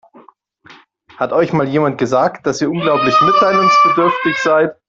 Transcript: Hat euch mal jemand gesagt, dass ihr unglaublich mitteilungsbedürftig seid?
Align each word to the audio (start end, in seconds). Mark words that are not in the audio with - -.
Hat 1.17 1.31
euch 1.31 1.53
mal 1.53 1.67
jemand 1.69 1.99
gesagt, 1.99 2.47
dass 2.47 2.59
ihr 2.59 2.71
unglaublich 2.71 3.21
mitteilungsbedürftig 3.21 4.35
seid? 4.41 4.75